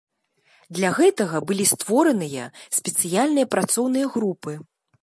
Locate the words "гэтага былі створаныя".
0.99-2.49